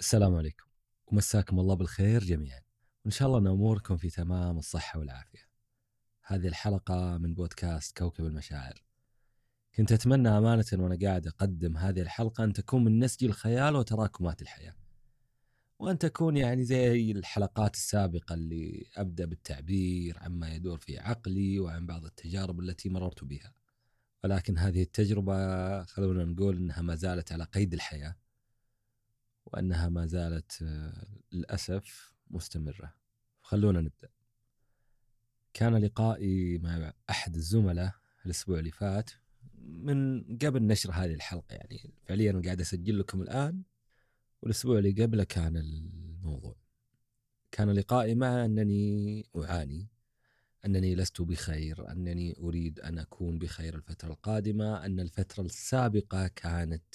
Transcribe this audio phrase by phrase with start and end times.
[0.00, 0.64] السلام عليكم.
[1.06, 2.60] ومساكم الله بالخير جميعا.
[3.04, 5.48] وإن شاء الله أن أموركم في تمام الصحة والعافية.
[6.22, 8.84] هذه الحلقة من بودكاست كوكب المشاعر.
[9.74, 14.74] كنت أتمنى أمانة وأنا قاعد أقدم هذه الحلقة أن تكون من نسج الخيال وتراكمات الحياة.
[15.78, 22.04] وأن تكون يعني زي الحلقات السابقة اللي أبدأ بالتعبير عما يدور في عقلي وعن بعض
[22.04, 23.54] التجارب التي مررت بها.
[24.24, 28.16] ولكن هذه التجربة خلونا نقول أنها ما زالت على قيد الحياة.
[29.52, 32.94] وأنها ما زالت آه، للأسف مستمرة.
[33.42, 34.08] خلونا نبدأ.
[35.54, 37.94] كان لقائي مع أحد الزملاء
[38.26, 39.10] الأسبوع اللي فات
[39.58, 41.94] من قبل نشر هذه الحلقة يعني.
[42.06, 43.62] فعليا قاعد أسجل لكم الآن
[44.42, 46.56] والأسبوع اللي قبله كان الموضوع.
[47.52, 49.88] كان لقائي مع أنني أعاني
[50.64, 56.94] أنني لست بخير أنني أريد أن أكون بخير الفترة القادمة أن الفترة السابقة كانت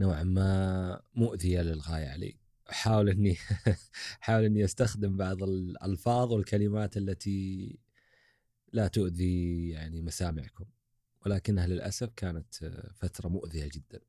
[0.00, 2.36] نوعا ما مؤذية للغاية علي.
[2.70, 3.36] أحاول أني
[4.22, 7.78] أحاول أني أستخدم بعض الألفاظ والكلمات التي
[8.72, 10.64] لا تؤذي يعني مسامعكم.
[11.26, 12.54] ولكنها للأسف كانت
[12.94, 14.00] فترة مؤذية جدا.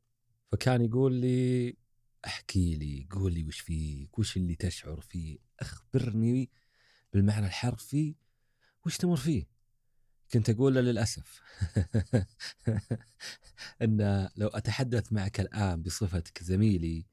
[0.51, 1.77] فكان يقول لي
[2.25, 6.49] أحكي لي قول لي وش فيك وش اللي تشعر فيه؟ أخبرني
[7.13, 8.15] بالمعنى الحرفي
[8.85, 9.47] وش تمر فيه؟
[10.33, 11.41] كنت أقول له للأسف
[13.81, 17.05] أن لو أتحدث معك الآن بصفتك زميلي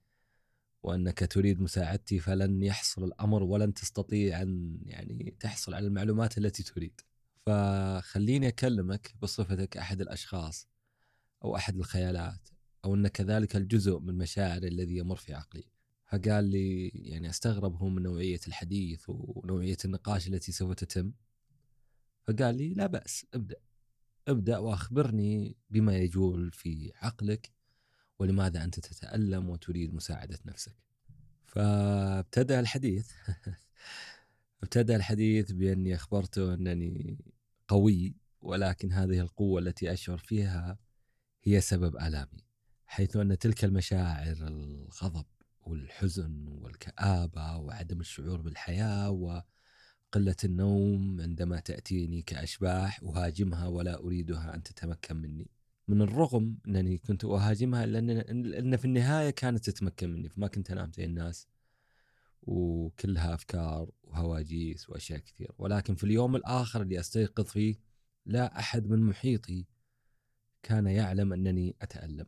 [0.83, 7.01] وأنك تريد مساعدتي فلن يحصل الأمر ولن تستطيع أن يعني تحصل على المعلومات التي تريد.
[7.47, 10.69] فخليني أكلمك بصفتك أحد الأشخاص
[11.45, 12.49] أو أحد الخيالات
[12.85, 15.65] أو أن كذلك الجزء من مشاعري الذي يمر في عقلي.
[16.07, 21.13] فقال لي يعني أستغرب هو من نوعية الحديث ونوعية النقاش التي سوف تتم.
[22.29, 23.57] فقال لي لا بأس ابدأ
[24.29, 27.53] ابدأ وأخبرني بما يجول في عقلك
[28.19, 30.75] ولماذا أنت تتألم وتريد مساعدة نفسك.
[31.47, 33.13] فابتدأ الحديث.
[34.63, 37.19] ابتدأ الحديث بأني أخبرته أنني
[37.69, 40.79] قوي ولكن هذه القوة التي أشعر فيها
[41.43, 42.45] هي سبب آلامي
[42.87, 45.27] حيث أن تلك المشاعر الغضب
[45.63, 49.11] والحزن والكآبة وعدم الشعور بالحياة
[50.13, 55.51] قلة النوم عندما تأتيني كأشباح أهاجمها ولا أريدها أن تتمكن مني.
[55.89, 61.05] من الرغم أنني كنت أهاجمها لأن في النهاية كانت تتمكن مني فما كنت أنام زي
[61.05, 61.49] الناس.
[62.43, 67.77] وكلها أفكار وهواجيس وأشياء كثير ولكن في اليوم الآخر اللي أستيقظ فيه
[68.27, 69.67] لا أحد من محيطي
[70.63, 72.27] كان يعلم أنني أتألم.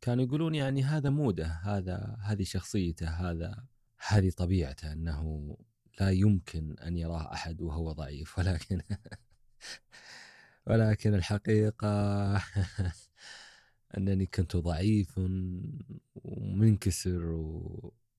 [0.00, 3.64] كانوا يقولون يعني هذا موده هذا هذه شخصيته هذا
[4.08, 5.56] هذه طبيعته أنه
[6.00, 8.38] لا يمكن أن يراه أحد وهو ضعيف.
[8.38, 8.80] ولكن
[10.66, 11.88] ولكن الحقيقة
[13.96, 15.20] أنني كنت ضعيف
[16.14, 17.22] ومنكسر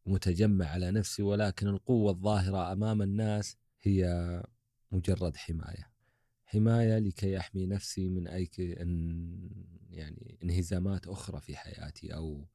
[0.05, 4.43] ومتجمع على نفسي ولكن القوة الظاهرة أمام الناس هي
[4.91, 5.93] مجرد حماية.
[6.45, 8.49] حماية لكي أحمي نفسي من أي
[9.89, 12.47] يعني انهزامات أخرى في حياتي أو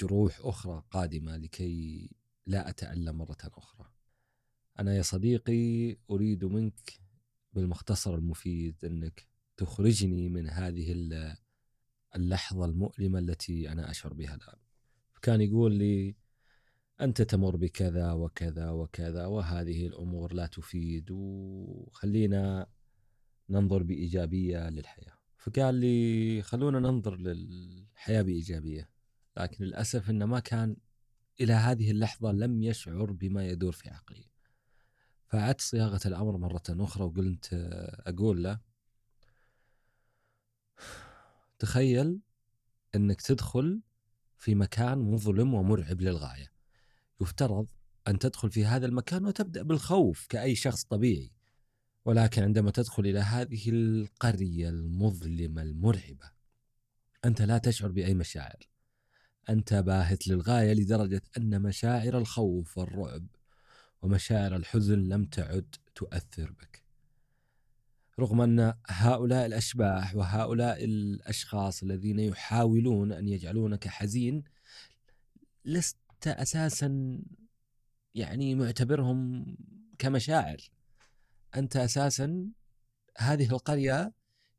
[0.00, 2.10] جروح أخرى قادمة لكي
[2.46, 4.01] لا أتألم مرة أخرى.
[4.80, 7.00] أنا يا صديقي أريد منك
[7.52, 10.92] بالمختصر المفيد أنك تخرجني من هذه
[12.16, 14.58] اللحظة المؤلمة التي أنا أشعر بها الآن.
[15.22, 16.16] كان يقول لي
[17.00, 22.66] أنت تمر بكذا وكذا وكذا وهذه الأمور لا تفيد وخلينا
[23.50, 25.18] ننظر بإيجابية للحياة.
[25.38, 28.90] فقال لي خلونا ننظر للحياة بإيجابية.
[29.36, 30.76] لكن للأسف أنه ما كان
[31.40, 34.31] إلى هذه اللحظة لم يشعر بما يدور في عقلي.
[35.32, 37.48] فعدت صياغة الأمر مرة أخرى وقلت
[38.06, 38.60] أقول له
[41.58, 42.20] تخيل
[42.94, 43.82] أنك تدخل
[44.38, 46.52] في مكان مظلم ومرعب للغاية.
[47.20, 47.66] يفترض
[48.08, 51.32] أن تدخل في هذا المكان وتبدأ بالخوف كأي شخص طبيعي.
[52.04, 56.32] ولكن عندما تدخل إلى هذه القرية المظلمة المرعبة
[57.24, 58.68] أنت لا تشعر بأي مشاعر.
[59.48, 63.26] أنت باهت للغاية لدرجة أن مشاعر الخوف والرعب
[64.02, 66.82] ومشاعر الحزن لم تعد تؤثر بك.
[68.20, 74.44] رغم أن هؤلاء الأشباح وهؤلاء الأشخاص الذين يحاولون أن يجعلونك حزين
[75.64, 77.18] لست أساسا
[78.14, 79.46] يعني معتبرهم
[79.98, 80.70] كمشاعر.
[81.56, 82.48] أنت أساسا
[83.18, 84.12] هذه القرية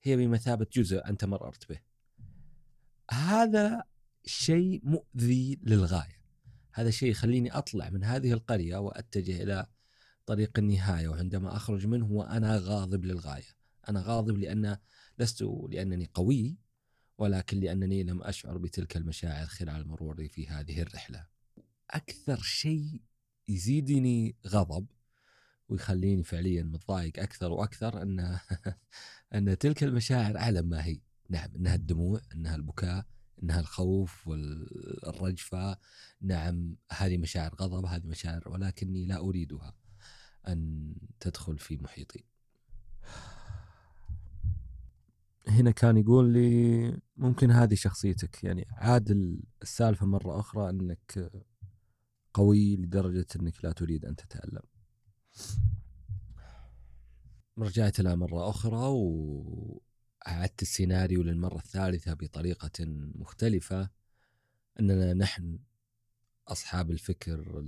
[0.04, 1.80] هي بمثابة جزء أنت مررت به.
[3.12, 3.84] هذا
[4.26, 6.23] شيء مؤذي للغاية.
[6.74, 9.68] هذا الشيء يخليني أطلع من هذه القرية وأتجه إلى
[10.26, 13.56] طريق النهاية وعندما أخرج منه وأنا غاضب للغاية.
[13.90, 14.78] أنا غاضب لأن
[15.20, 16.58] لست لأنني قوي
[17.18, 21.26] ولكن لأنني لم أشعر بتلك المشاعر خلال مروري في هذه الرحلة
[21.92, 23.02] أكثر شيء
[23.48, 24.88] يزيدني غضب
[25.70, 28.40] ويخليني فعليا متضايق أكثر وأكثر أن
[29.36, 31.00] أن تلك المشاعر أعلم ما هي
[31.30, 33.06] نعم إنها الدموع إنها البكاء
[33.44, 35.78] إنها الخوف والرجفة.
[36.22, 39.74] نعم هذه مشاعر غضب هذه مشاعر ولكني لا أريدها
[40.48, 42.24] أن تدخل في محيطي.
[45.48, 48.44] هنا كان يقول لي ممكن هذه شخصيتك.
[48.44, 49.12] يعني عاد
[49.62, 51.32] السالفة مرة أخرى أنك
[52.34, 54.64] قوي لدرجة أنك لا تريد أن تتألم.
[57.58, 58.88] رجعت لها مرة أخرى
[60.26, 62.86] وأعدت السيناريو للمرة الثالثة بطريقة
[63.16, 63.90] مختلفة
[64.80, 65.60] أننا نحن
[66.48, 67.64] أصحاب الفكر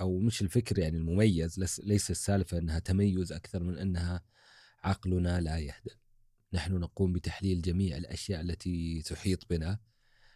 [0.00, 4.22] أو مش الفكر يعني المميز ليس السالفة أنها تميز أكثر من أنها
[4.82, 5.96] عقلنا لا يهدأ
[6.52, 9.78] نحن نقوم بتحليل جميع الأشياء التي تحيط بنا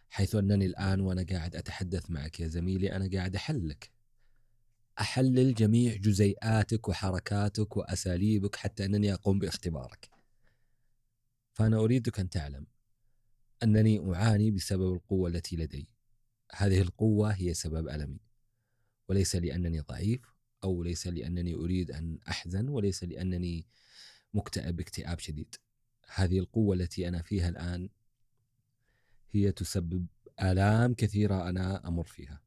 [0.09, 3.91] حيث أنني الآن وأنا قاعد أتحدث معك يا زميلي أنا قاعد احللك
[4.99, 10.12] أحلل جميع جزيئاتك وحركاتك وأساليبك حتى أنني أقوم باختبارك.
[11.53, 12.65] فأنا أريدك أن تعلم
[13.63, 15.89] أنني أعاني بسبب القوة التي لدي.
[16.51, 18.19] هذه القوة هي سبب ألمي.
[19.07, 20.21] وليس لأنني ضعيف
[20.63, 23.67] أو ليس لأنني أريد أن أحزن وليس لأنني
[24.33, 25.55] مكتئب اكتئاب شديد.
[26.15, 27.89] هذه القوة التي أنا فيها الآن
[29.31, 30.05] هي تسبب
[30.41, 32.41] آلام كثيرة أنا أمر فيها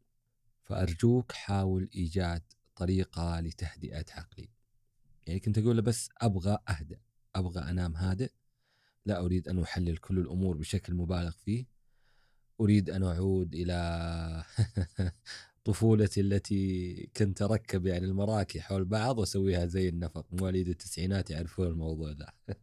[0.65, 2.43] فأرجوك حاول إيجاد
[2.77, 4.49] طريقة لتهدئة عقلي
[5.27, 7.01] يعني كنت أقول له بس أبغى أهدأ
[7.35, 8.31] أبغى أنام هادئ
[9.07, 11.67] لا أريد أن أحلل كل الأمور بشكل مبالغ فيه.
[12.61, 14.45] أريد أن أعود إلى
[15.65, 20.27] طفولتي التي كنت أركب يعني المراكي حول بعض وأسويها زي النفق.
[20.33, 22.33] مواليد التسعينات يعرفون الموضوع ذا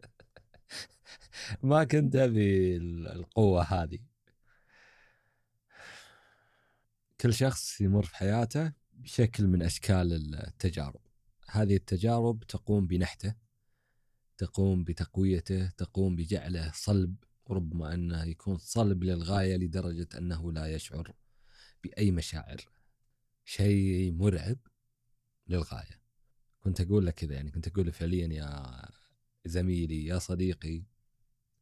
[1.64, 4.00] ما كنت ابي القوة هذه.
[7.22, 11.02] كل شخص يمر في حياته بشكل من أشكال التجارب.
[11.50, 13.43] هذه التجارب تقوم بنحته.
[14.38, 17.16] تقوم بتقويته تقوم بجعله صلب
[17.46, 21.16] وربما أنه يكون صلب للغاية لدرجة أنه لا يشعر
[21.84, 22.70] بأي مشاعر.
[23.46, 24.58] شيء مرعب
[25.48, 26.02] للغاية.
[26.60, 28.90] كنت أقول لك كذا يعني كنت أقول فعليا يا
[29.46, 30.84] زميلي يا صديقي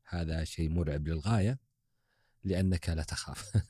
[0.07, 1.59] هذا شيء مرعب للغاية.
[2.43, 3.51] لأنك لا تخاف.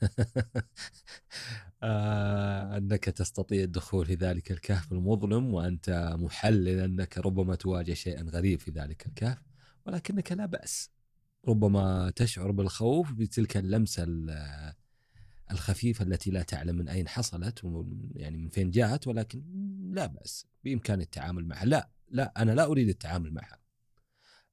[1.82, 8.60] آه أنك تستطيع الدخول في ذلك الكهف المظلم وأنت محلل أنك ربما تواجه شيئا غريب
[8.60, 9.42] في ذلك الكهف
[9.86, 10.90] ولكنك لا بأس.
[11.48, 14.06] ربما تشعر بالخوف بتلك اللمسة
[15.50, 17.60] الخفيفة التي لا تعلم من أين حصلت
[18.14, 19.42] يعني من فين جاءت ولكن
[19.94, 20.46] لا بأس.
[20.64, 21.64] بإمكان التعامل معها.
[21.64, 23.58] لا لا أنا لا أريد التعامل معها.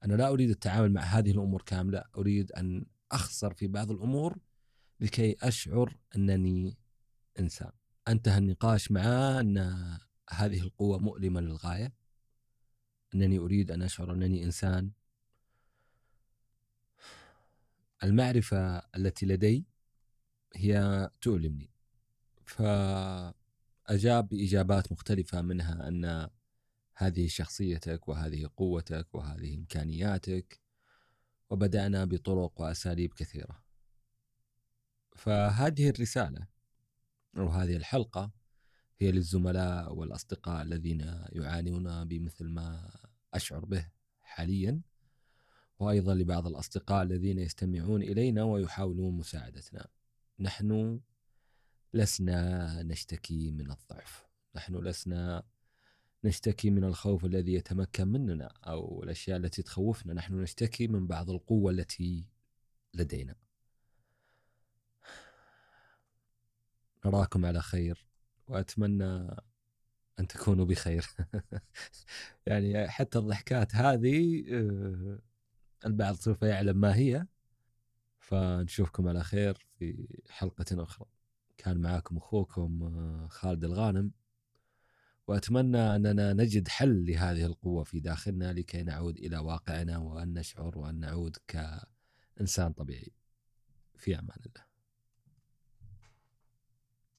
[0.06, 2.04] أنا لا أريد التعامل مع هذه الأمور كاملة.
[2.18, 4.38] أريد أن أخسر في بعض الأمور
[5.00, 6.78] لكي أشعر أنني
[7.40, 7.72] إنسان.
[8.08, 9.58] أنتهى النقاش معاه أن
[10.30, 11.94] هذه القوة مؤلمة للغاية.
[13.16, 14.92] أنني أريد أن أشعر أنني إنسان.
[18.04, 19.66] المعرفة التي لدي
[20.56, 21.70] هي تؤلمني.
[22.46, 26.30] فأجاب بإجابات مختلفة منها أن
[26.96, 30.60] هذه شخصيتك وهذه قوتك وهذه إمكانياتك
[31.50, 33.64] وبدأنا بطرق وأساليب كثيرة.
[35.16, 36.48] فهذه الرسالة
[37.38, 38.32] أو هذه الحلقة
[39.00, 42.92] هي للزملاء والأصدقاء الذين يعانون بمثل ما
[43.34, 43.90] أشعر به
[44.22, 44.82] حاليا
[45.80, 49.88] وأيضا لبعض الأصدقاء الذين يستمعون إلينا ويحاولون مساعدتنا.
[50.40, 51.00] نحن
[51.94, 54.26] لسنا نشتكي من الضعف.
[54.56, 55.44] نحن لسنا
[56.24, 60.14] نشتكي من الخوف الذي يتمكن مننا أو الأشياء التي تخوفنا.
[60.14, 62.26] نحن نشتكي من بعض القوة التي
[62.94, 63.36] لدينا.
[67.06, 68.06] نراكم على خير
[68.48, 69.28] وأتمنى
[70.20, 71.08] أن تكونوا بخير.
[72.48, 75.20] يعني حتى الضحكات هذه آه،
[75.86, 77.26] البعض سوف يعلم ما هي.
[78.20, 81.08] فنشوفكم على خير في حلقة أخرى.
[81.58, 84.12] كان معاكم أخوكم آه، خالد الغانم.
[85.30, 91.00] وأتمنى أننا نجد حل لهذه القوة في داخلنا لكي نعود إلى واقعنا وأن نشعر وأن
[91.00, 93.12] نعود كإنسان طبيعي.
[93.98, 94.69] في أمان الله.